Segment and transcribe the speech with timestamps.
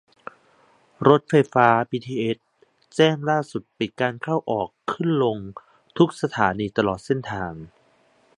[1.07, 2.37] รถไฟฟ้าบีทีเอส
[2.95, 5.37] แจ้งล่าสุดปิดการเข้า-ออก ขึ้นลง
[5.97, 7.53] ทุกสถานีตลอดเส้นทาง